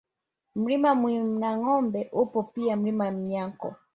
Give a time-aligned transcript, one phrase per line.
[0.55, 3.75] Mlima Mwinangombe upo pia Mlima Myanko